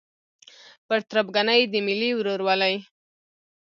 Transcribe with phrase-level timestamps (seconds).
[0.87, 2.75] پر تربګنۍ د ملي ورورولۍ